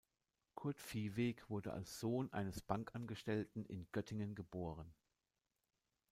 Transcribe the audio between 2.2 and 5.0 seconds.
eines Bankangestellten in Göttingen geboren.